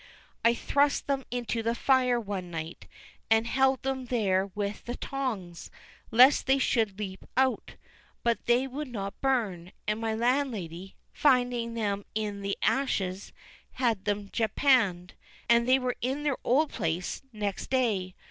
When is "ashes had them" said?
12.63-14.29